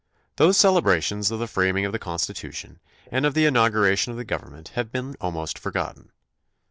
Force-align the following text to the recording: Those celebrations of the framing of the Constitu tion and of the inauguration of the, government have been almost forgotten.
Those 0.37 0.57
celebrations 0.57 1.29
of 1.29 1.37
the 1.37 1.45
framing 1.45 1.85
of 1.85 1.91
the 1.91 1.99
Constitu 1.99 2.51
tion 2.55 2.79
and 3.11 3.23
of 3.23 3.35
the 3.35 3.45
inauguration 3.45 4.09
of 4.11 4.17
the, 4.17 4.25
government 4.25 4.69
have 4.69 4.91
been 4.91 5.15
almost 5.21 5.59
forgotten. 5.59 6.11